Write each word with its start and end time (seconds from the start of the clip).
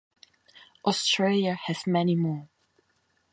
Australia 0.83 1.53
has 1.53 1.85
many 1.85 2.15
more. 2.15 2.49